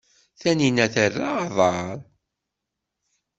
Taninna 0.39 0.85
terra 0.95 1.29
aḍar. 1.45 1.97